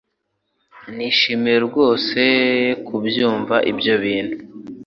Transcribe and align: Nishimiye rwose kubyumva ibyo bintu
Nishimiye 0.95 1.57
rwose 1.67 2.21
kubyumva 2.87 3.55
ibyo 3.71 3.93
bintu 4.03 4.37